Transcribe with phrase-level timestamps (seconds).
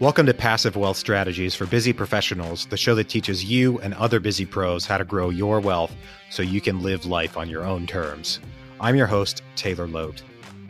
[0.00, 4.18] Welcome to Passive Wealth Strategies for Busy Professionals, the show that teaches you and other
[4.18, 5.94] busy pros how to grow your wealth
[6.30, 8.40] so you can live life on your own terms.
[8.80, 10.22] I'm your host, Taylor Loht.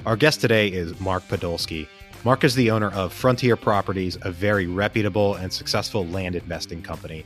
[0.05, 1.89] Our guest today is Mark Podolsky.
[2.23, 7.25] Mark is the owner of Frontier Properties, a very reputable and successful land investing company.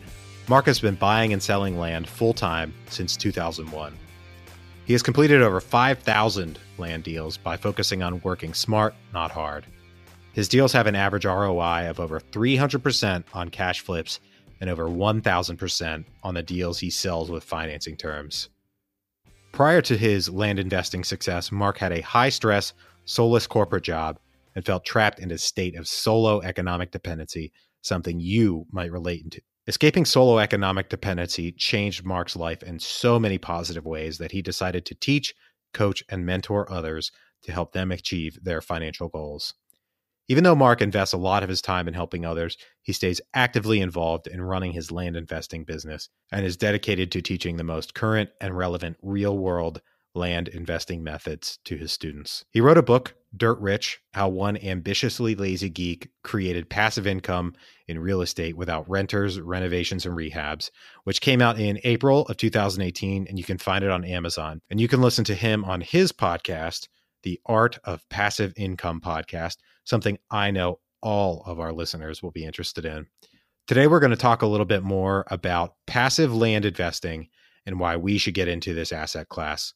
[0.48, 3.92] Mark has been buying and selling land full time since 2001.
[4.84, 9.66] He has completed over 5,000 land deals by focusing on working smart, not hard.
[10.38, 14.20] His deals have an average ROI of over 300% on cash flips
[14.60, 18.48] and over 1,000% on the deals he sells with financing terms.
[19.50, 22.72] Prior to his land investing success, Mark had a high stress,
[23.04, 24.20] soulless corporate job
[24.54, 27.50] and felt trapped in a state of solo economic dependency,
[27.82, 29.40] something you might relate to.
[29.66, 34.86] Escaping solo economic dependency changed Mark's life in so many positive ways that he decided
[34.86, 35.34] to teach,
[35.74, 37.10] coach, and mentor others
[37.42, 39.54] to help them achieve their financial goals.
[40.28, 43.80] Even though Mark invests a lot of his time in helping others, he stays actively
[43.80, 48.28] involved in running his land investing business and is dedicated to teaching the most current
[48.40, 49.80] and relevant real world
[50.14, 52.44] land investing methods to his students.
[52.50, 57.54] He wrote a book, Dirt Rich How One Ambitiously Lazy Geek Created Passive Income
[57.86, 60.70] in Real Estate Without Renters, Renovations, and Rehabs,
[61.04, 63.26] which came out in April of 2018.
[63.28, 64.60] And you can find it on Amazon.
[64.70, 66.88] And you can listen to him on his podcast,
[67.22, 69.56] the Art of Passive Income podcast
[69.88, 73.06] something I know all of our listeners will be interested in.
[73.66, 77.28] Today, we're going to talk a little bit more about passive land investing
[77.64, 79.72] and why we should get into this asset class.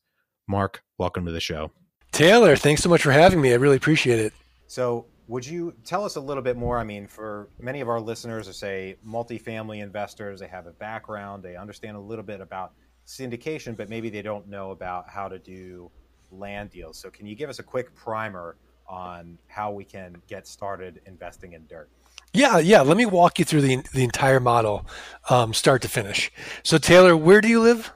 [0.47, 1.71] Mark, welcome to the show.
[2.11, 3.53] Taylor, thanks so much for having me.
[3.53, 4.35] I really appreciate it.
[4.67, 6.79] So, would you tell us a little bit more?
[6.79, 11.43] I mean, for many of our listeners are, say, multifamily investors, they have a background,
[11.43, 12.73] they understand a little bit about
[13.07, 15.91] syndication, but maybe they don't know about how to do
[16.31, 16.99] land deals.
[16.99, 18.57] So, can you give us a quick primer
[18.89, 21.89] on how we can get started investing in dirt.
[22.35, 22.81] Yeah, yeah.
[22.81, 24.87] Let me walk you through the the entire model,
[25.29, 26.31] um, start to finish.
[26.63, 27.93] So, Taylor, where do you live?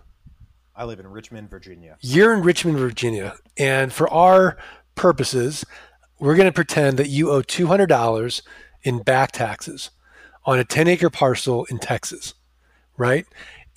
[0.75, 1.97] I live in Richmond, Virginia.
[2.01, 4.59] You're in Richmond, Virginia, and for our
[4.95, 5.65] purposes,
[6.19, 8.43] we're going to pretend that you owe two hundred dollars
[8.83, 9.91] in back taxes
[10.45, 12.35] on a ten acre parcel in Texas,
[12.99, 13.27] right?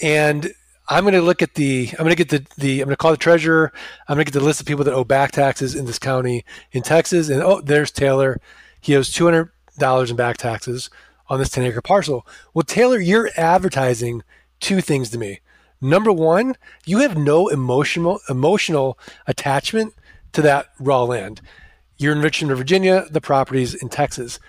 [0.01, 0.53] And
[0.91, 2.97] I'm going to look at the, I'm going to get the, the, I'm going to
[2.97, 3.71] call the treasurer.
[4.07, 6.43] I'm going to get the list of people that owe back taxes in this county
[6.71, 7.29] in Texas.
[7.29, 8.41] And oh, there's Taylor.
[8.81, 10.89] He owes $200 in back taxes
[11.27, 12.25] on this 10 acre parcel.
[12.55, 14.23] Well, Taylor, you're advertising
[14.59, 15.41] two things to me.
[15.79, 16.55] Number one,
[16.85, 18.97] you have no emotional, emotional
[19.27, 19.93] attachment
[20.33, 21.39] to that raw land.
[21.97, 24.39] You're in Richmond, Virginia, the property's in Texas.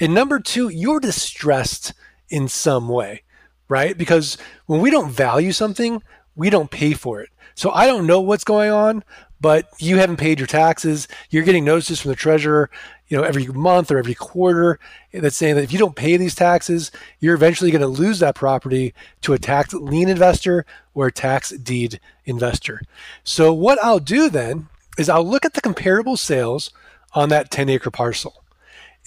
[0.00, 1.92] And number two, you're distressed
[2.30, 3.22] in some way
[3.70, 3.96] right?
[3.96, 4.36] Because
[4.66, 6.02] when we don't value something,
[6.34, 7.30] we don't pay for it.
[7.54, 9.04] So I don't know what's going on,
[9.40, 11.06] but you haven't paid your taxes.
[11.30, 12.68] You're getting notices from the treasurer,
[13.08, 14.80] you know, every month or every quarter
[15.12, 18.34] that's saying that if you don't pay these taxes, you're eventually going to lose that
[18.34, 18.92] property
[19.22, 22.82] to a tax lien investor or a tax deed investor.
[23.22, 26.72] So what I'll do then is I'll look at the comparable sales
[27.14, 28.42] on that 10 acre parcel.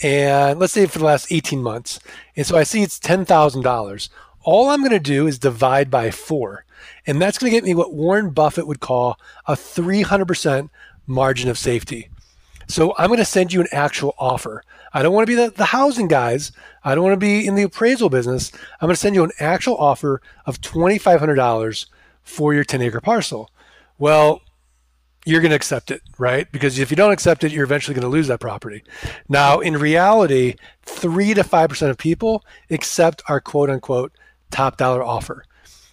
[0.01, 1.99] And let's say for the last 18 months.
[2.35, 4.09] And so I see it's $10,000
[4.43, 6.65] all I'm going to do is divide by four.
[7.05, 10.69] And that's going to get me what Warren Buffett would call a 300%
[11.07, 12.09] margin of safety.
[12.67, 14.63] So I'm going to send you an actual offer.
[14.93, 16.51] I don't want to be the, the housing guys.
[16.83, 18.51] I don't want to be in the appraisal business.
[18.79, 21.85] I'm going to send you an actual offer of $2,500
[22.21, 23.49] for your 10 acre parcel.
[23.97, 24.41] Well,
[25.25, 26.51] you're going to accept it, right?
[26.51, 28.83] Because if you don't accept it, you're eventually going to lose that property.
[29.29, 34.11] Now, in reality, three to 5% of people accept our quote unquote
[34.53, 35.45] top dollar offer.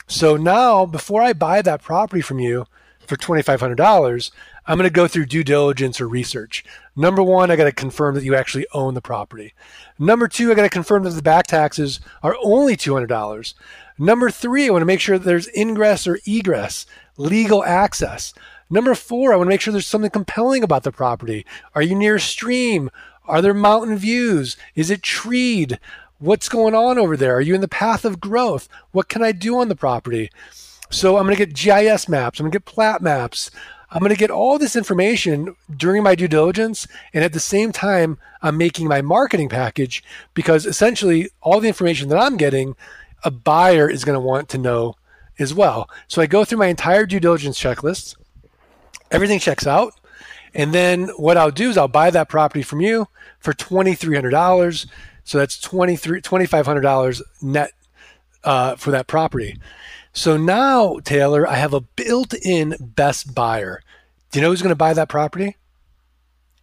[0.07, 2.67] So now, before I buy that property from you
[3.07, 4.31] for $2,500,
[4.67, 6.65] I'm going to go through due diligence or research.
[6.95, 9.55] Number one, I got to confirm that you actually own the property.
[9.99, 13.55] Number two, I got to confirm that the back taxes are only $200.
[13.99, 18.35] Number three, I want to make sure that there's ingress or egress, legal access.
[18.69, 21.45] Number four, I want to make sure there's something compelling about the property.
[21.75, 22.91] Are you near a stream?
[23.27, 24.57] Are there mountain views?
[24.75, 25.79] Is it treed?
[26.21, 27.35] What's going on over there?
[27.35, 28.69] Are you in the path of growth?
[28.93, 30.31] What can I do on the property?
[30.91, 32.39] So I'm going to get GIS maps.
[32.39, 33.51] I'm going to get plat maps.
[33.91, 36.87] I'm going to get all this information during my due diligence.
[37.15, 42.11] And at the same time, I'm making my marketing package because essentially all the information
[42.11, 42.77] that I'm getting,
[43.25, 44.97] a buyer is going to want to know
[45.39, 45.89] as well.
[46.07, 48.17] So I go through my entire due diligence checklist.
[49.11, 49.95] Everything checks out.
[50.53, 53.09] And then what I'll do is I'll buy that property from you
[53.39, 54.87] for $2,300.
[55.25, 57.73] So that's $2,500 net
[58.45, 59.59] uh, for that property.
[60.13, 63.83] So now, Taylor, I have a built in best buyer.
[64.31, 65.57] Do you know who's going to buy that property?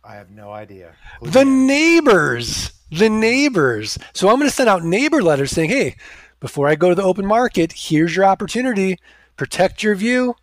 [0.04, 0.94] I have no idea.
[1.22, 2.72] the neighbors.
[2.92, 3.98] The neighbors.
[4.14, 5.96] So I'm going to send out neighbor letters saying, hey,
[6.40, 8.98] before I go to the open market, here's your opportunity.
[9.36, 10.36] Protect your view,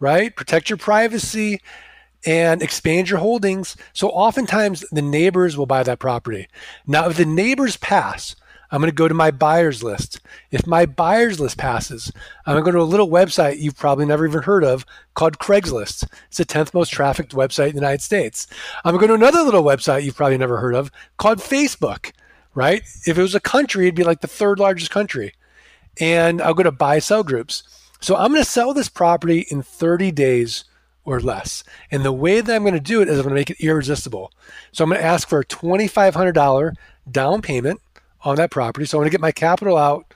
[0.00, 0.34] right?
[0.34, 1.60] Protect your privacy
[2.26, 3.76] and expand your holdings.
[3.92, 6.48] So oftentimes the neighbors will buy that property.
[6.86, 8.36] Now, if the neighbors pass,
[8.70, 10.20] I'm going to go to my buyers list.
[10.50, 12.10] If my buyers list passes,
[12.44, 14.84] I'm going to go to a little website you've probably never even heard of
[15.14, 16.08] called Craigslist.
[16.26, 18.48] It's the 10th most trafficked website in the United States.
[18.84, 22.12] I'm going to go to another little website you've probably never heard of called Facebook,
[22.54, 22.82] right?
[23.06, 25.34] If it was a country, it'd be like the third largest country.
[26.00, 27.62] And I'll go to buy sell groups.
[28.00, 30.64] So I'm going to sell this property in 30 days
[31.04, 31.64] or less.
[31.90, 33.60] And the way that I'm going to do it is I'm going to make it
[33.60, 34.32] irresistible.
[34.72, 36.74] So I'm going to ask for a $2,500
[37.10, 37.80] down payment
[38.22, 38.86] on that property.
[38.86, 40.12] So I'm going to get my capital out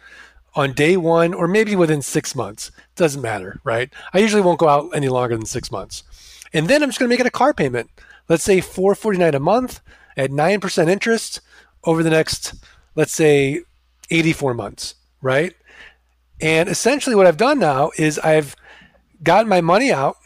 [0.54, 2.70] on day one or maybe within six months.
[2.96, 3.90] Doesn't matter, right?
[4.12, 6.02] I usually won't go out any longer than six months.
[6.52, 7.90] And then I'm just going to make it a car payment.
[8.28, 9.80] Let's say 449 a month
[10.16, 11.40] at 9% interest
[11.84, 12.54] over the next,
[12.94, 13.62] let's say
[14.10, 15.54] 84 months, right?
[16.40, 18.56] And essentially what I've done now is I've
[19.22, 20.16] gotten my money out.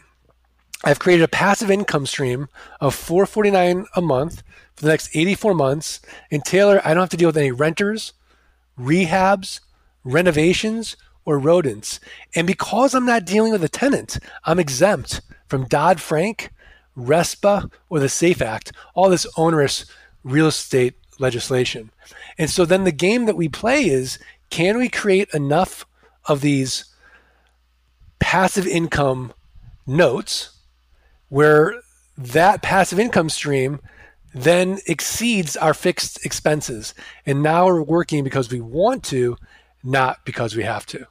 [0.83, 2.49] I've created a passive income stream
[2.81, 4.43] of 449 a month
[4.75, 6.01] for the next 84 months.
[6.29, 8.13] And Taylor, I don't have to deal with any renters,
[8.77, 9.61] rehabs,
[10.03, 11.99] renovations, or rodents.
[12.35, 16.51] And because I'm not dealing with a tenant, I'm exempt from Dodd Frank,
[16.97, 19.85] RESPA, or the SAFE Act, all this onerous
[20.23, 21.91] real estate legislation.
[22.37, 24.19] And so then the game that we play is
[24.49, 25.85] can we create enough
[26.25, 26.85] of these
[28.19, 29.33] passive income
[29.85, 30.52] notes
[31.33, 31.73] where
[32.15, 33.79] that passive income stream
[34.35, 36.93] then exceeds our fixed expenses.
[37.25, 39.35] And now we're working because we want to,
[39.83, 41.07] not because we have to.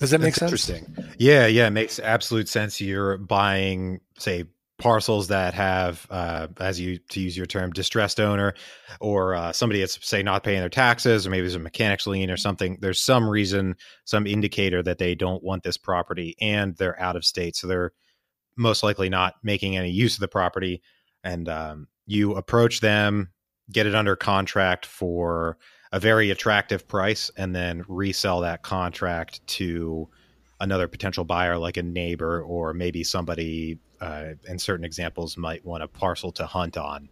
[0.00, 0.68] Does that make That's sense?
[0.68, 1.14] Interesting.
[1.16, 2.80] Yeah, yeah, it makes absolute sense.
[2.80, 4.46] You're buying, say,
[4.78, 8.52] parcels that have, uh, as you to use your term, distressed owner,
[8.98, 12.32] or uh, somebody that's say not paying their taxes, or maybe there's a mechanics lien
[12.32, 12.78] or something.
[12.80, 13.76] There's some reason,
[14.06, 17.92] some indicator that they don't want this property, and they're out of state, so they're
[18.56, 20.82] most likely not making any use of the property.
[21.24, 23.30] And um, you approach them,
[23.70, 25.58] get it under contract for
[25.92, 30.08] a very attractive price, and then resell that contract to
[30.60, 35.82] another potential buyer like a neighbor or maybe somebody uh, in certain examples might want
[35.82, 37.08] a parcel to hunt on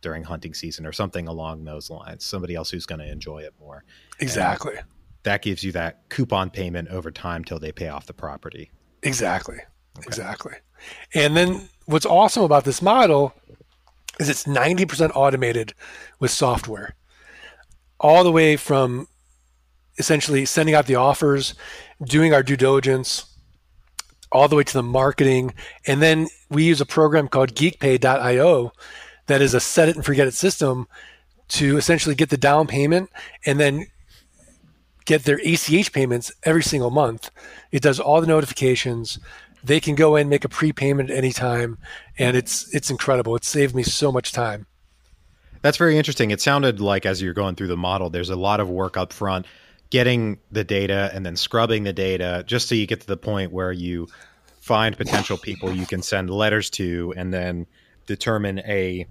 [0.00, 3.52] during hunting season or something along those lines somebody else who's going to enjoy it
[3.58, 3.84] more
[4.20, 4.76] Exactly.
[4.76, 4.86] and
[5.24, 8.70] that gives you that coupon payment over time till they pay off the property
[9.04, 9.58] Exactly.
[9.98, 10.06] Okay.
[10.06, 10.52] Exactly.
[11.14, 13.34] And then what's awesome about this model
[14.18, 15.74] is it's 90% automated
[16.20, 16.94] with software.
[18.00, 19.08] All the way from
[19.98, 21.54] essentially sending out the offers,
[22.02, 23.26] doing our due diligence,
[24.32, 25.54] all the way to the marketing.
[25.86, 28.72] And then we use a program called geekpay.io
[29.26, 30.86] that is a set it and forget it system
[31.46, 33.10] to essentially get the down payment
[33.46, 33.86] and then
[35.04, 37.30] get their ACH payments every single month.
[37.70, 39.18] It does all the notifications.
[39.64, 41.78] They can go in, make a prepayment at any time,
[42.18, 43.34] and it's it's incredible.
[43.34, 44.66] It saved me so much time.
[45.62, 46.30] That's very interesting.
[46.30, 49.12] It sounded like as you're going through the model, there's a lot of work up
[49.12, 49.46] front
[49.94, 53.52] getting the data and then scrubbing the data just so you get to the point
[53.52, 54.08] where you
[54.60, 57.66] find potential people you can send letters to and then
[58.06, 59.06] determine a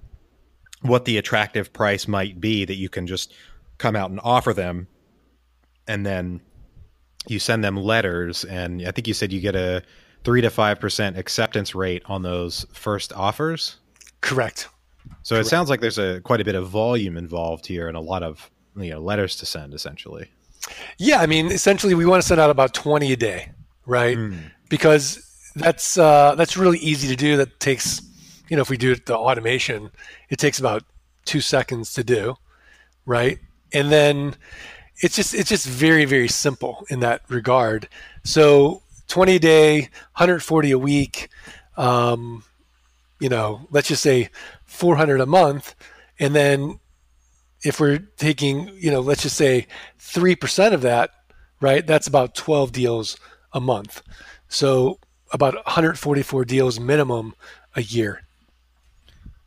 [0.82, 3.34] what the attractive price might be that you can just
[3.78, 4.88] come out and offer them
[5.88, 6.42] and then
[7.28, 9.82] you send them letters and i think you said you get a
[10.24, 13.78] 3 to 5% acceptance rate on those first offers
[14.22, 14.68] correct
[15.22, 15.48] so correct.
[15.48, 18.24] it sounds like there's a quite a bit of volume involved here and a lot
[18.24, 20.30] of you know letters to send essentially
[20.98, 23.52] yeah, I mean, essentially, we want to send out about twenty a day,
[23.86, 24.18] right?
[24.18, 24.52] Mm.
[24.70, 27.38] Because that's uh, that's really easy to do.
[27.38, 28.02] That takes,
[28.50, 29.92] you know, if we do the automation,
[30.30, 30.84] it takes about
[31.26, 32.36] two seconds to do,
[33.06, 33.40] right?
[33.74, 34.36] And then
[34.98, 37.90] it's just it's just very very simple in that regard.
[38.24, 38.83] So
[39.14, 39.82] twenty a day,
[40.16, 41.30] 140 a week.
[41.78, 42.44] Um,
[43.20, 44.32] you know, let's just say
[44.66, 45.76] 400 a month,
[46.20, 46.80] and then
[47.62, 49.68] if we're taking, you know, let's just say
[50.00, 51.12] 3% of that,
[51.62, 53.16] right, that's about 12 deals
[53.54, 54.02] a month.
[54.48, 54.98] So
[55.32, 57.36] about 144 deals minimum
[57.76, 58.24] a year.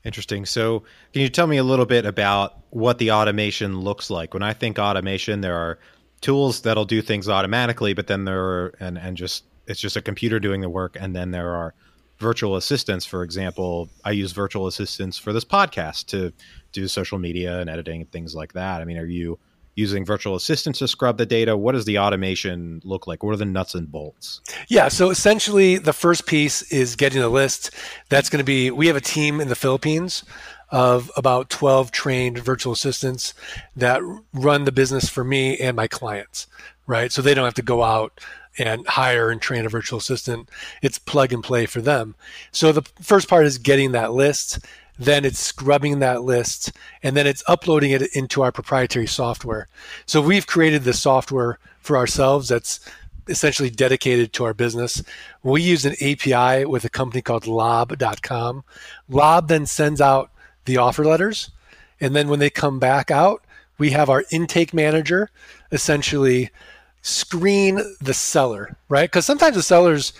[0.04, 0.46] Interesting.
[0.46, 4.32] So, can you tell me a little bit about what the automation looks like?
[4.32, 5.80] When I think automation, there are
[6.20, 10.02] tools that'll do things automatically, but then there are, and, and just, it's just a
[10.02, 10.96] computer doing the work.
[10.98, 11.74] And then there are
[12.18, 13.04] virtual assistants.
[13.04, 16.32] For example, I use virtual assistants for this podcast to
[16.72, 18.80] do social media and editing and things like that.
[18.80, 19.38] I mean, are you
[19.74, 21.56] using virtual assistants to scrub the data?
[21.56, 23.22] What does the automation look like?
[23.22, 24.40] What are the nuts and bolts?
[24.68, 27.70] Yeah, so essentially the first piece is getting a list.
[28.08, 30.24] That's going to be we have a team in the Philippines
[30.70, 33.34] of about 12 trained virtual assistants
[33.76, 34.00] that
[34.32, 36.46] run the business for me and my clients,
[36.86, 37.12] right?
[37.12, 38.20] So they don't have to go out
[38.58, 40.48] and hire and train a virtual assistant.
[40.82, 42.14] It's plug and play for them.
[42.52, 44.58] So the first part is getting that list
[44.98, 46.72] then it's scrubbing that list,
[47.02, 49.68] and then it's uploading it into our proprietary software.
[50.06, 52.80] So we've created the software for ourselves that's
[53.28, 55.02] essentially dedicated to our business.
[55.42, 58.64] We use an API with a company called lob.com.
[59.08, 60.30] Lob then sends out
[60.64, 61.50] the offer letters,
[62.00, 63.44] and then when they come back out,
[63.78, 65.30] we have our intake manager
[65.70, 66.50] essentially
[67.06, 69.08] screen the seller, right?
[69.08, 70.12] Because sometimes the sellers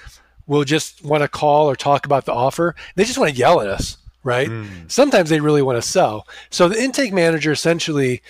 [0.46, 2.74] will just want to call or talk about the offer.
[2.94, 4.48] They just want to yell at us right?
[4.48, 4.90] Mm.
[4.90, 6.26] Sometimes they really want to sell.
[6.50, 8.22] So the intake manager essentially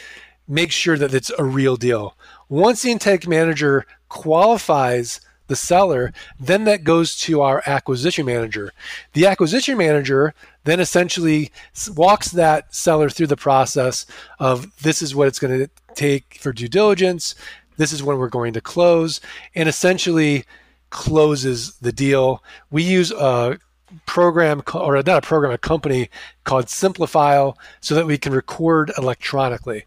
[0.46, 2.16] makes sure that it's a real deal.
[2.50, 8.72] Once the intake manager qualifies the seller, then that goes to our acquisition manager.
[9.14, 10.34] The acquisition manager
[10.64, 11.50] then essentially
[11.94, 14.04] walks that seller through the process
[14.38, 17.34] of this is what it's going to take for due diligence,
[17.76, 19.20] this is when we're going to close,
[19.54, 20.44] and essentially
[20.90, 22.42] closes the deal.
[22.70, 23.58] We use a
[24.06, 26.10] program or not a program, a company
[26.44, 29.86] called Simplifile so that we can record electronically.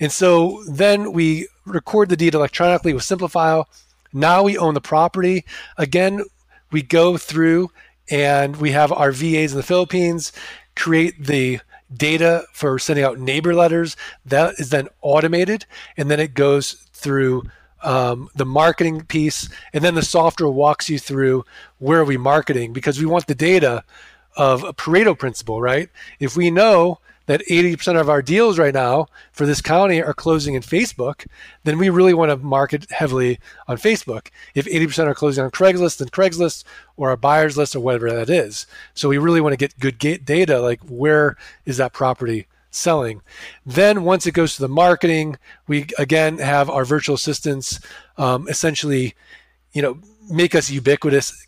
[0.00, 3.66] And so then we record the deed electronically with Simplifile.
[4.12, 5.44] Now we own the property.
[5.78, 6.24] Again,
[6.70, 7.70] we go through
[8.10, 10.32] and we have our VAs in the Philippines
[10.74, 11.60] create the
[11.96, 13.96] data for sending out neighbor letters.
[14.26, 17.44] That is then automated and then it goes through
[17.82, 21.44] um, the marketing piece, and then the software walks you through
[21.78, 23.84] where are we marketing because we want the data
[24.36, 25.90] of a Pareto principle, right?
[26.20, 30.54] If we know that 80% of our deals right now for this county are closing
[30.54, 31.26] in Facebook,
[31.64, 33.38] then we really want to market heavily
[33.68, 34.28] on Facebook.
[34.54, 36.64] If 80% are closing on Craigslist, then Craigslist
[36.96, 38.66] or our buyers list or whatever that is.
[38.94, 43.22] So we really want to get good data like where is that property selling.
[43.64, 45.36] Then once it goes to the marketing,
[45.68, 47.80] we again have our virtual assistants
[48.16, 49.14] um, essentially,
[49.72, 49.98] you know,
[50.28, 51.46] make us ubiquitous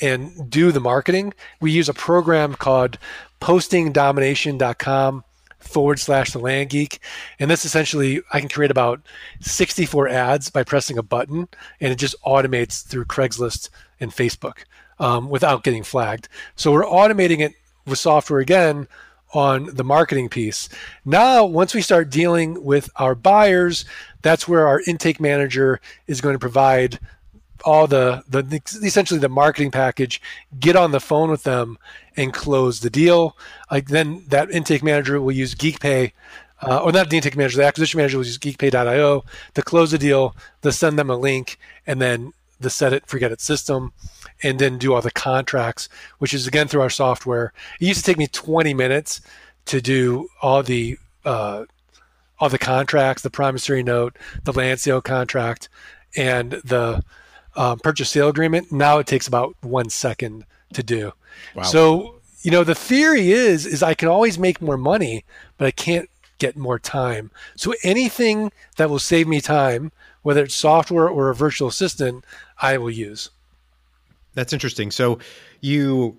[0.00, 1.34] and do the marketing.
[1.60, 2.98] We use a program called
[3.40, 5.24] postingdomination.com
[5.58, 7.00] forward slash the land geek.
[7.38, 9.00] And this essentially, I can create about
[9.40, 11.48] 64 ads by pressing a button
[11.80, 13.70] and it just automates through Craigslist
[14.00, 14.64] and Facebook
[14.98, 16.28] um, without getting flagged.
[16.56, 17.54] So we're automating it
[17.86, 18.88] with software again
[19.32, 20.68] on the marketing piece.
[21.04, 23.84] Now, once we start dealing with our buyers,
[24.22, 27.00] that's where our intake manager is going to provide
[27.64, 30.20] all the, the essentially the marketing package,
[30.60, 31.78] get on the phone with them
[32.16, 33.36] and close the deal.
[33.70, 36.12] Like then that intake manager will use GeekPay,
[36.62, 39.98] uh, or not the intake manager, the acquisition manager will use GeekPay.io to close the
[39.98, 40.36] deal.
[40.60, 43.92] They'll send them a link and then the set it forget it system
[44.42, 47.52] and then do all the contracts, which is again through our software.
[47.80, 49.20] It used to take me 20 minutes
[49.66, 51.64] to do all the uh,
[52.38, 55.68] all the contracts, the promissory note, the land sale contract,
[56.16, 57.02] and the
[57.56, 58.72] um, purchase sale agreement.
[58.72, 61.12] Now it takes about one second to do.
[61.54, 61.62] Wow.
[61.62, 65.24] So you know the theory is is I can always make more money,
[65.56, 66.08] but I can't
[66.38, 67.30] get more time.
[67.56, 69.92] So anything that will save me time,
[70.22, 72.24] whether it's software or a virtual assistant,
[72.60, 73.30] I will use.
[74.34, 74.90] That's interesting.
[74.90, 75.18] So
[75.60, 76.18] you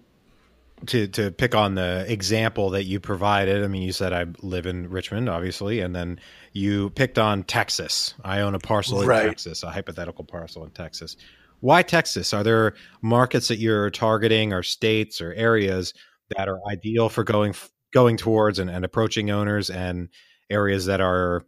[0.88, 3.64] to to pick on the example that you provided.
[3.64, 6.20] I mean, you said I live in Richmond, obviously, and then
[6.54, 8.14] you picked on Texas.
[8.24, 9.28] I own a parcel in right.
[9.28, 11.16] Texas, a hypothetical parcel in Texas.
[11.60, 12.34] Why Texas?
[12.34, 15.94] Are there markets that you're targeting, or states, or areas
[16.36, 17.54] that are ideal for going
[17.94, 20.10] going towards and, and approaching owners, and
[20.50, 21.46] areas that are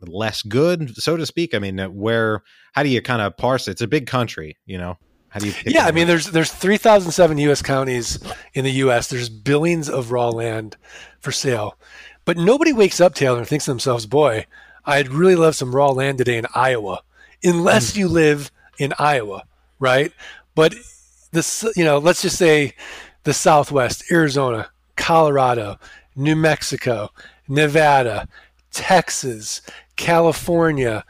[0.00, 1.54] less good, so to speak?
[1.54, 2.42] I mean, where?
[2.74, 3.72] How do you kind of parse it?
[3.72, 4.98] It's a big country, you know.
[5.36, 5.54] How do you?
[5.66, 7.60] yeah, I mean, there's there's 3,007 U.S.
[7.60, 8.18] counties
[8.54, 9.08] in the U.S.
[9.08, 10.78] There's billions of raw land
[11.20, 11.76] for sale,
[12.24, 14.46] but nobody wakes up, Taylor, and thinks to themselves, "Boy,
[14.86, 17.02] I'd really love some raw land today in Iowa,"
[17.44, 17.96] unless mm.
[17.98, 19.44] you live in Iowa,
[19.78, 20.10] right?
[20.54, 20.74] But
[21.32, 22.72] this, you know, let's just say
[23.24, 25.78] the Southwest, Arizona, Colorado,
[26.14, 27.10] New Mexico,
[27.46, 28.26] Nevada,
[28.70, 29.60] Texas,
[29.96, 31.04] California,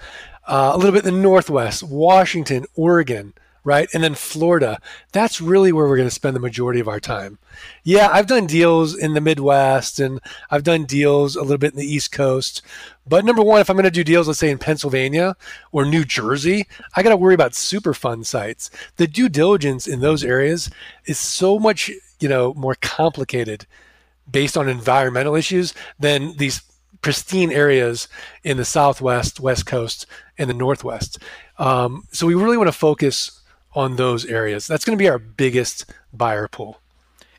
[0.49, 3.35] uh, a little bit in the Northwest, Washington, Oregon
[3.67, 3.89] right?
[3.93, 4.81] And then Florida.
[5.11, 7.39] That's really where we're going to spend the majority of our time.
[7.83, 10.21] Yeah, I've done deals in the Midwest and
[10.51, 12.63] I've done deals a little bit in the East Coast.
[13.09, 15.35] But number one, if I'm going to do deals, let's say in Pennsylvania
[15.73, 18.71] or New Jersey, I got to worry about Superfund sites.
[18.99, 20.71] The due diligence in those areas
[21.07, 23.67] is so much, you know, more complicated
[24.31, 26.63] based on environmental issues than these
[27.03, 28.07] pristine areas
[28.45, 30.07] in the Southwest, West Coast,
[30.39, 31.19] and the Northwest.
[31.59, 33.43] Um, so we really want to focus
[33.77, 34.67] on those areas.
[34.67, 36.81] That's going to be our biggest buyer pool.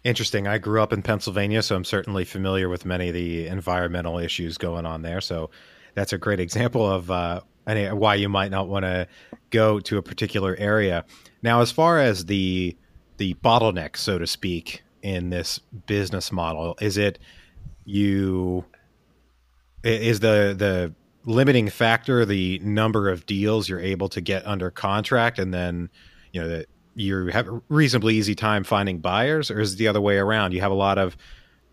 [0.03, 0.47] Interesting.
[0.47, 4.57] I grew up in Pennsylvania, so I'm certainly familiar with many of the environmental issues
[4.57, 5.19] going on there.
[5.19, 5.49] So
[5.95, 9.07] that's a great example of uh, why you might not want to
[9.49, 11.03] go to a particular area.
[11.41, 12.77] Now, as far as the
[13.17, 17.19] the bottleneck, so to speak, in this business model, is it
[17.83, 18.65] you
[19.83, 20.93] is the the
[21.25, 25.89] limiting factor the number of deals you're able to get under contract, and then
[26.37, 29.87] you know that you have a reasonably easy time finding buyers, or is it the
[29.87, 30.53] other way around?
[30.53, 31.17] You have a lot of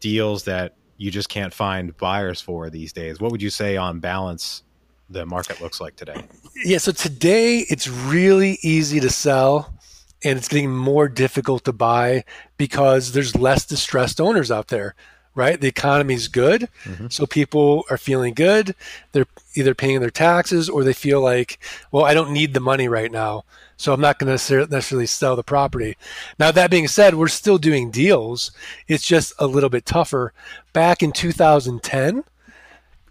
[0.00, 3.20] deals that you just can't find buyers for these days.
[3.20, 4.62] What would you say on balance
[5.10, 6.24] the market looks like today?
[6.64, 9.74] Yeah, so today it's really easy to sell
[10.22, 12.24] and it's getting more difficult to buy
[12.56, 14.94] because there's less distressed owners out there
[15.34, 15.60] right?
[15.60, 17.08] The economy's good, mm-hmm.
[17.08, 18.74] so people are feeling good.
[19.12, 21.58] They're either paying their taxes or they feel like,
[21.90, 23.44] well, I don't need the money right now,
[23.84, 25.98] so I'm not going to necessarily sell the property.
[26.38, 28.50] Now, that being said, we're still doing deals.
[28.88, 30.32] It's just a little bit tougher.
[30.72, 32.24] Back in 2010,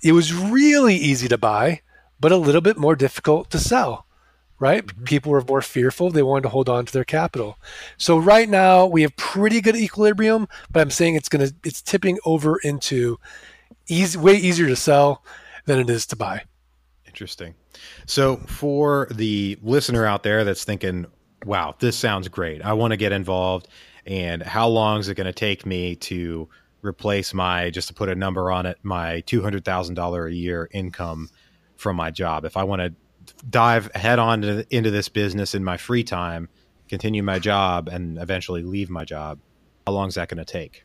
[0.02, 1.82] it was really easy to buy,
[2.20, 4.08] but a little bit more difficult to sell
[4.60, 4.86] right?
[4.86, 5.04] Mm-hmm.
[5.04, 6.10] People were more fearful.
[6.10, 7.58] They wanted to hold on to their capital.
[7.98, 11.82] So right now we have pretty good equilibrium, but I'm saying it's going to, it's
[11.82, 13.20] tipping over into
[13.88, 15.22] easy, way easier to sell
[15.66, 16.46] than it is to buy.
[17.06, 17.56] Interesting.
[18.06, 21.06] So for the listener out there that's thinking,
[21.46, 22.62] wow, this sounds great.
[22.62, 23.68] I want to get involved.
[24.06, 26.50] And how long is it going to take me to
[26.82, 31.30] replace my, just to put a number on it, my $200,000 a year income
[31.78, 32.46] from my job?
[32.46, 32.94] If I want to
[33.50, 36.50] dive head on to, into this business in my free time,
[36.90, 39.40] continue my job, and eventually leave my job?
[39.88, 40.84] How long is that going to take?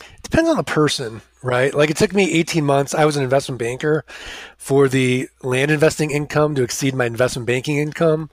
[0.00, 1.74] It depends on the person, right?
[1.74, 2.94] Like it took me 18 months.
[2.94, 4.04] I was an investment banker
[4.56, 8.30] for the land investing income to exceed my investment banking income.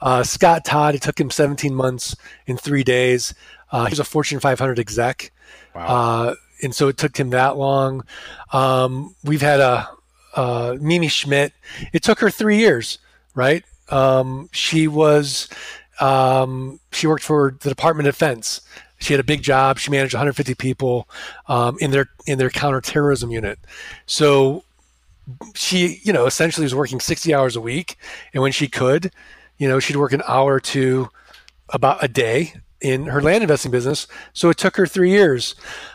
[0.00, 2.16] Uh, Scott Todd, it took him 17 months
[2.46, 3.34] in three days.
[3.70, 5.32] Uh, he was a Fortune 500 exec.
[5.74, 5.86] Wow.
[5.86, 8.04] Uh, and so it took him that long.
[8.52, 9.88] Um, we've had a,
[10.34, 11.52] uh, Mimi Schmidt.
[11.92, 12.98] It took her three years,
[13.34, 13.64] right?
[13.90, 15.48] Um, she was
[16.00, 18.60] um, she worked for the Department of Defense.
[19.02, 19.78] She had a big job.
[19.78, 21.08] She managed 150 people
[21.48, 23.58] um, in their in their counterterrorism unit.
[24.06, 24.64] So
[25.54, 27.96] she, you know, essentially was working 60 hours a week,
[28.32, 29.12] and when she could,
[29.58, 31.08] you know, she'd work an hour to
[31.68, 34.06] about a day in her land investing business.
[34.32, 35.54] So it took her three years.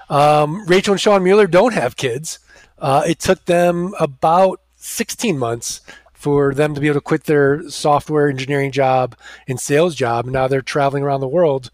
[0.09, 2.39] Um, Rachel and Sean Mueller don't have kids.
[2.79, 5.81] Uh, it took them about 16 months
[6.13, 9.15] for them to be able to quit their software engineering job
[9.47, 10.25] and sales job.
[10.25, 11.69] And now they're traveling around the world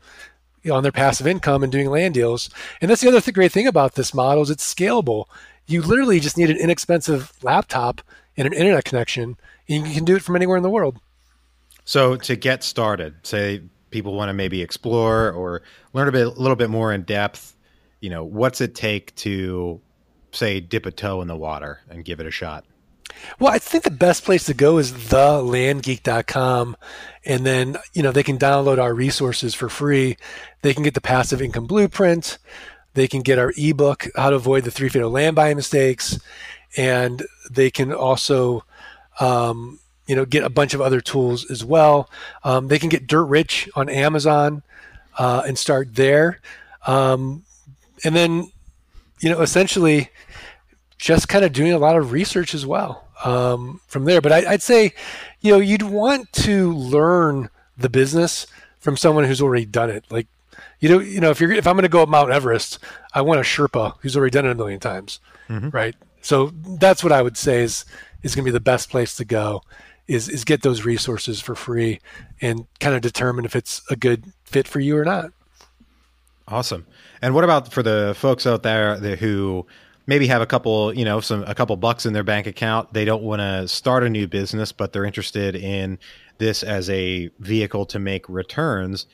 [0.64, 2.50] you know, on their passive income and doing land deals.
[2.82, 5.26] And that's the other th- great thing about this model is it's scalable.
[5.68, 8.02] You literally just need an inexpensive laptop
[8.36, 9.38] and an internet connection,
[9.70, 10.98] and you can do it from anywhere in the world.
[11.86, 15.62] So to get started, say people want to maybe explore or
[15.94, 17.56] learn a bit, a little bit more in depth.
[18.00, 19.80] You know, what's it take to
[20.32, 22.66] say dip a toe in the water and give it a shot?
[23.40, 26.78] Well, I think the best place to go is thelandgeek.com.
[27.26, 30.18] And then, you know, they can download our resources for free.
[30.62, 32.38] They can get the passive income blueprint.
[32.94, 36.20] They can get our ebook, How to Avoid the Three Fatal Land Buying Mistakes.
[36.78, 38.64] And they can also,
[39.20, 42.10] um, you know, get a bunch of other tools as well.
[42.44, 44.64] Um, they can get Dirt Rich on Amazon
[45.18, 46.40] uh, and start there.
[46.86, 47.44] Um,
[48.04, 48.52] and then,
[49.22, 50.10] you know, essentially
[51.04, 54.22] just kind of doing a lot of research as well um, from there.
[54.22, 54.94] But I, would say,
[55.42, 58.48] you know, you'd want to learn the business
[58.80, 60.06] from someone who's already done it.
[60.10, 60.28] Like,
[60.80, 62.80] you know, you know, if you're if I'm going to go up Mount Everest,
[63.14, 65.72] I want a Sherpa who's already done it a million times, mm-hmm.
[65.72, 65.94] right?
[66.22, 67.84] So that's what I would say is
[68.22, 69.62] is going to be the best place to go.
[70.08, 72.00] Is, is get those resources for free
[72.42, 75.32] and kind of determine if it's a good fit for you or not.
[76.46, 76.86] Awesome.
[77.22, 79.66] And what about for the folks out there who
[80.06, 82.94] maybe have a couple, you know, some a couple bucks in their bank account.
[82.94, 86.00] They don't want to start a new business, but they're interested in
[86.38, 89.06] this as a vehicle to make returns.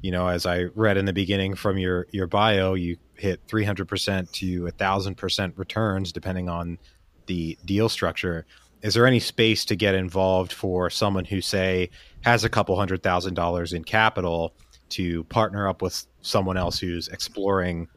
[0.00, 4.30] You know, as I read in the beginning from your your bio, you hit 300%
[4.30, 6.78] to 1000% returns depending on
[7.26, 8.46] the deal structure.
[8.80, 13.02] Is there any space to get involved for someone who say has a couple hundred
[13.02, 14.54] thousand dollars in capital
[14.90, 17.88] to partner up with someone else who's exploring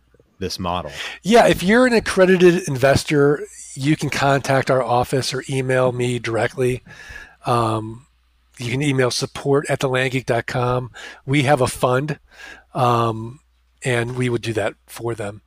[0.42, 0.92] this model?
[1.24, 6.84] Yeah, if you're an accredited investor, you can contact our office or email me directly.
[7.46, 8.08] Um,
[8.58, 10.92] you can email support at thelandgeek.com.
[11.26, 12.20] We have a fund,
[12.74, 13.40] um,
[13.84, 15.42] and we would do that for them.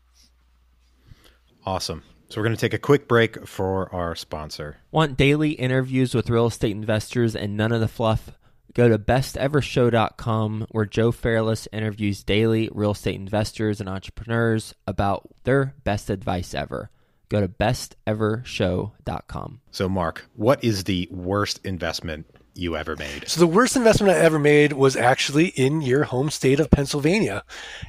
[1.66, 2.02] Awesome.
[2.28, 4.78] So we're going to take a quick break for our sponsor.
[4.90, 8.32] Want daily interviews with real estate investors and none of the fluff?
[8.72, 15.74] Go to bestevershow.com where Joe Fairless interviews daily real estate investors and entrepreneurs about their
[15.84, 16.90] best advice ever.
[17.28, 19.60] Go to bestevershow.com.
[19.70, 23.28] So, Mark, what is the worst investment you ever made?
[23.28, 27.44] So the worst investment I ever made was actually in your home state of Pennsylvania.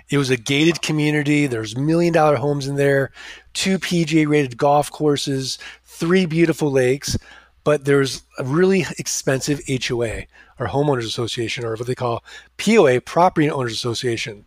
[0.09, 1.47] It was a gated community.
[1.47, 3.11] There's million dollar homes in there,
[3.53, 7.17] two PGA rated golf courses, three beautiful lakes,
[7.65, 10.23] but there's a really expensive HOA
[10.57, 12.23] or homeowners association or what they call
[12.57, 14.45] POA, property owners association.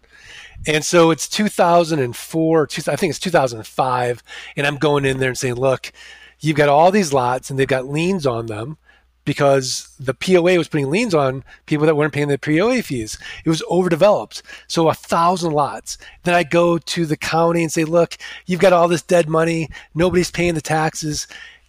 [0.67, 4.23] And so it's 2004, I think it's 2005,
[4.57, 5.93] and I'm going in there and saying, look,
[6.41, 8.79] you've got all these lots and they've got liens on them
[9.25, 13.19] because the POA was putting liens on people that weren't paying the POA fees.
[13.45, 14.43] It was overdeveloped.
[14.69, 15.99] So a thousand lots.
[16.23, 19.69] Then I go to the county and say, look, you've got all this dead money.
[19.95, 21.27] Nobody's paying the taxes.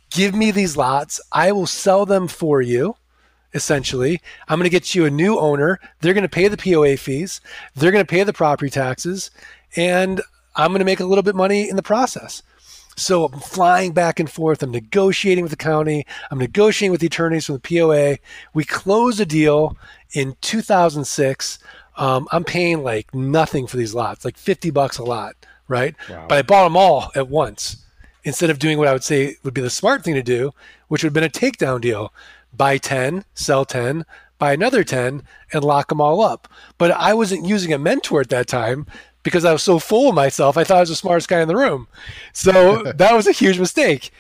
[0.10, 1.22] Give me these lots.
[1.32, 2.96] I will sell them for you.
[3.54, 5.80] Essentially, I'm going to get you a new owner.
[6.02, 7.42] They're going to pay the POA fees.
[7.76, 9.32] They're going to pay the property taxes.
[9.76, 10.22] And
[10.56, 12.44] I'm going to make a little bit money in the process.
[12.96, 14.62] So I'm flying back and forth.
[14.62, 16.06] I'm negotiating with the county.
[16.30, 18.18] I'm negotiating with the attorneys from the POA.
[18.54, 19.78] We close a deal
[20.12, 21.60] in 2006.
[21.98, 25.36] Um, I'm paying like nothing for these lots, like 50 bucks a lot,
[25.68, 25.96] right?
[26.10, 26.26] Wow.
[26.28, 27.86] But I bought them all at once
[28.24, 30.52] instead of doing what I would say would be the smart thing to do,
[30.88, 32.14] which would have been a takedown deal
[32.52, 34.06] buy 10, sell 10,
[34.40, 35.22] buy another 10,
[35.54, 36.48] and lock them all up.
[36.80, 38.88] But I wasn't using a mentor at that time
[39.22, 40.58] because I was so full of myself.
[40.58, 41.88] I thought I was the smartest guy in the room.
[42.34, 44.12] So that was a huge mistake.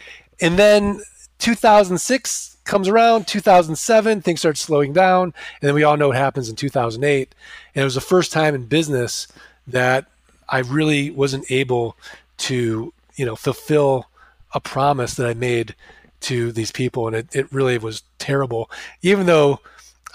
[0.41, 1.01] And then
[1.39, 5.23] 2006 comes around, 2007, things start slowing down.
[5.23, 7.33] And then we all know what happens in 2008.
[7.73, 9.27] And it was the first time in business
[9.67, 10.05] that
[10.47, 11.95] I really wasn't able
[12.39, 14.05] to, you know, fulfill
[14.53, 15.75] a promise that I made
[16.21, 17.05] to these people.
[17.05, 18.71] And it, it really was terrible.
[19.01, 19.59] Even though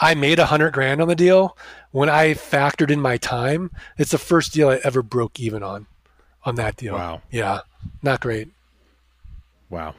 [0.01, 1.55] I made a hundred grand on the deal,
[1.91, 5.87] when I factored in my time, it's the first deal I ever broke even on,
[6.45, 6.95] on that deal.
[6.95, 7.21] Wow.
[7.31, 7.61] Yeah.
[8.03, 8.49] Not great.
[9.69, 9.95] Wow.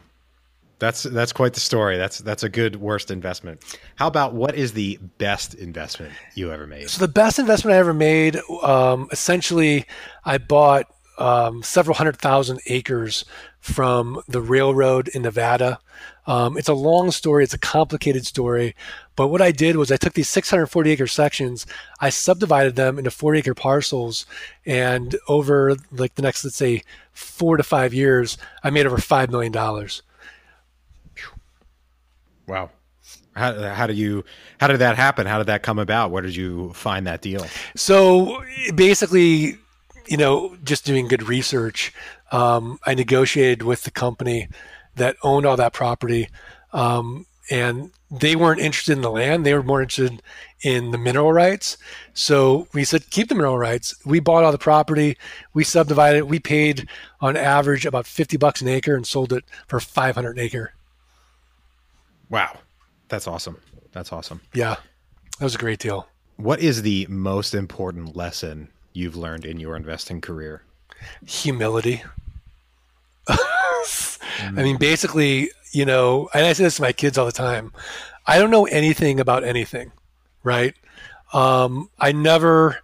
[0.80, 1.96] That's that's quite the story.
[1.96, 3.64] That's that's a good worst investment.
[3.96, 6.90] How about what is the best investment you ever made?
[6.90, 9.86] So the best investment I ever made, um, essentially,
[10.26, 13.26] I bought um, several hundred thousand acres
[13.60, 15.80] from the railroad in Nevada.
[16.28, 17.44] Um, it's a long story.
[17.44, 18.76] It's a complicated story.
[19.16, 21.66] But what I did was I took these 640 acre sections,
[22.02, 24.26] I subdivided them into 40 acre parcels,
[24.66, 29.30] and over like the next, let's say, four to five years, I made over five
[29.30, 30.02] million dollars.
[32.48, 32.70] Wow.
[33.36, 34.24] How, how do you
[34.60, 35.28] how did that happen?
[35.28, 36.12] How did that come about?
[36.12, 37.46] Where did you find that deal?
[37.76, 39.58] So basically,
[40.08, 41.94] you know, just doing good research,
[42.32, 44.48] um, I negotiated with the company
[44.96, 46.30] that owned all that property,
[46.74, 49.46] um, and they weren't interested in the land.
[49.46, 50.22] They were more interested
[50.62, 51.78] in the mineral rights.
[52.14, 53.96] So we said, keep the mineral rights.
[54.06, 55.18] We bought all the property.
[55.54, 56.28] We subdivided it.
[56.28, 56.90] We paid
[57.22, 60.74] on average about 50 bucks an acre and sold it for 500 an acre.
[62.30, 62.58] Wow.
[63.10, 63.58] That's awesome.
[63.92, 64.42] That's awesome.
[64.54, 64.78] Yeah.
[65.40, 66.08] That was a great deal.
[66.38, 70.64] What is the most important lesson you've learned in your investing career?
[71.26, 72.04] Humility.
[73.28, 77.74] I mean, basically, you know, and I say this to my kids all the time.
[78.26, 79.92] I don't know anything about anything,
[80.44, 80.74] right?
[81.34, 82.78] Um, I never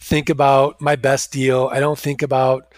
[0.00, 1.68] think about my best deal.
[1.72, 2.72] I don't think about,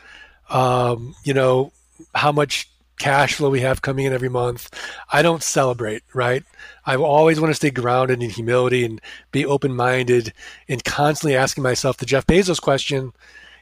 [0.51, 1.73] um, you know,
[2.15, 2.69] how much
[2.99, 4.71] cash flow we have coming in every month.
[5.13, 6.45] I don't celebrate, right?
[6.85, 9.01] I always want to stay grounded in humility and
[9.31, 10.33] be open minded
[10.69, 13.13] and constantly asking myself the Jeff Bezos question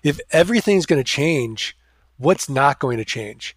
[0.03, 1.77] if everything's going to change,
[2.19, 3.57] what's not going to change?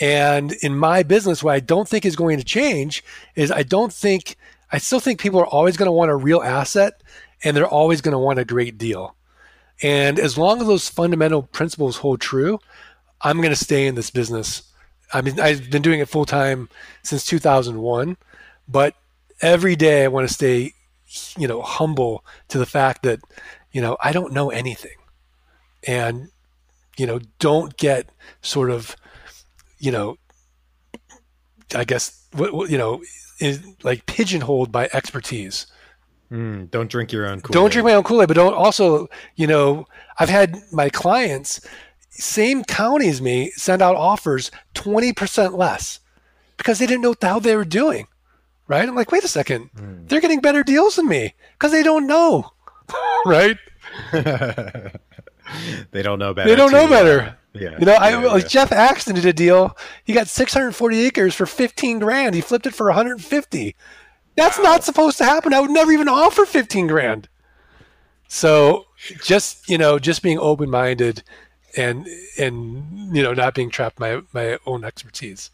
[0.00, 3.04] And in my business, what I don't think is going to change
[3.36, 4.36] is I don't think,
[4.72, 7.02] I still think people are always going to want a real asset
[7.42, 9.14] and they're always going to want a great deal.
[9.82, 12.58] And as long as those fundamental principles hold true,
[13.20, 14.62] I'm going to stay in this business.
[15.14, 16.68] I mean, I've been doing it full time
[17.02, 18.16] since 2001,
[18.68, 18.94] but
[19.40, 20.74] every day I want to stay,
[21.38, 23.20] you know, humble to the fact that,
[23.72, 24.96] you know, I don't know anything.
[25.86, 26.28] And,
[26.98, 28.08] you know, don't get
[28.42, 28.96] sort of
[29.84, 30.16] you know,
[31.74, 33.02] I guess you know,
[33.38, 35.66] is like pigeonholed by expertise.
[36.32, 37.52] Mm, don't drink your own Kool-Aid.
[37.52, 39.86] Don't drink my own Kool Aid, but don't also, you know,
[40.18, 41.60] I've had my clients,
[42.14, 46.00] same county as me, send out offers 20% less
[46.56, 48.06] because they didn't know what the hell they were doing.
[48.66, 48.88] Right?
[48.88, 50.08] I'm like, wait a second, mm.
[50.08, 52.52] they're getting better deals than me because they don't know.
[53.26, 53.58] right?
[54.12, 56.48] they don't know better.
[56.48, 57.36] They don't know better.
[57.52, 57.78] Yeah.
[57.78, 59.76] You know, I yeah, like Jeff Axton did a deal.
[60.04, 62.34] He got 640 acres for 15 grand.
[62.34, 63.76] He flipped it for 150.
[64.36, 64.64] That's wow.
[64.64, 65.54] not supposed to happen.
[65.54, 67.28] I would never even offer 15 grand.
[68.26, 68.86] So
[69.22, 71.22] just, you know, just being open minded
[71.76, 72.06] and
[72.38, 75.50] and you know, not being trapped my my own expertise.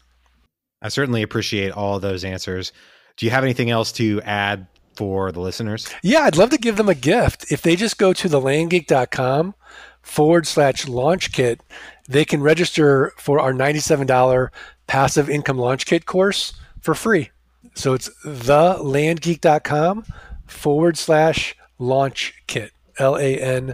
[0.81, 2.71] I certainly appreciate all those answers.
[3.17, 5.87] Do you have anything else to add for the listeners?
[6.01, 7.51] Yeah, I'd love to give them a gift.
[7.51, 9.53] If they just go to thelandgeek.com
[10.01, 11.61] forward slash launch kit,
[12.09, 14.49] they can register for our $97
[14.87, 17.29] passive income launch kit course for free.
[17.75, 20.05] So it's thelandgeek.com
[20.47, 22.71] forward slash launch kit.
[22.97, 23.73] L A N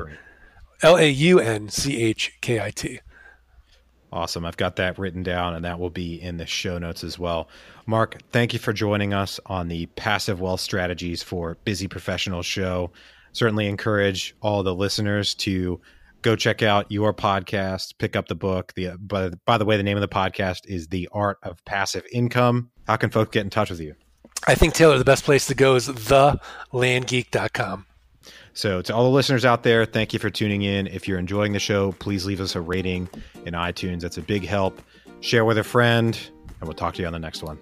[0.82, 3.00] L A U N C H K I T.
[4.12, 4.46] Awesome.
[4.46, 7.50] I've got that written down and that will be in the show notes as well.
[7.86, 12.92] Mark, thank you for joining us on the Passive Wealth Strategies for Busy Professionals show.
[13.34, 15.82] Certainly encourage all the listeners to
[16.22, 18.74] go check out your podcast, pick up the book.
[18.76, 22.06] The by, by the way, the name of the podcast is The Art of Passive
[22.12, 22.72] Income.
[22.88, 23.96] How can folks get in touch with you?
[24.48, 27.87] I think Taylor, the best place to go is thelandgeek.com.
[28.58, 30.88] So, to all the listeners out there, thank you for tuning in.
[30.88, 33.08] If you're enjoying the show, please leave us a rating
[33.46, 34.00] in iTunes.
[34.00, 34.82] That's a big help.
[35.20, 36.20] Share with a friend,
[36.60, 37.60] and we'll talk to you on the next one.